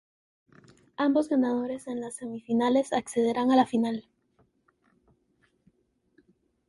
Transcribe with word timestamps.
Ambos 0.97 1.29
ganadores 1.29 1.85
en 1.87 2.01
las 2.01 2.15
semifinales 2.15 2.91
accederán 2.91 3.51
a 3.51 3.55
la 3.55 3.67
final. 3.67 4.07